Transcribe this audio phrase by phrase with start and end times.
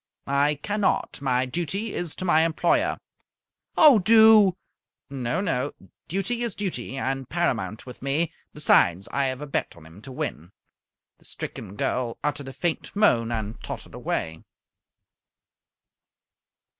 [0.25, 1.21] "I cannot.
[1.21, 2.97] My duty is to my employer."
[3.77, 4.57] "Oh, do!"
[5.11, 5.73] "No, no.
[6.07, 8.33] Duty is duty, and paramount with me.
[8.51, 10.53] Besides, I have a bet on him to win."
[11.19, 14.41] The stricken girl uttered a faint moan, and tottered away.